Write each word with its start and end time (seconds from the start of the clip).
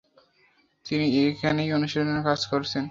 তিনি 0.85 1.05
এখানেই 1.21 1.69
অনুশীলনের 1.77 2.21
কাজ 2.27 2.41
করছেন। 2.51 2.79